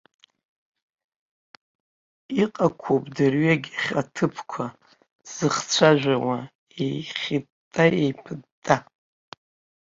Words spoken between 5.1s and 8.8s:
дзыхцәажәауа еихьытта-еиԥытта.